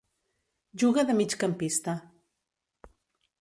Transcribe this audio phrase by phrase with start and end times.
[0.83, 1.95] Juga de Migcampista.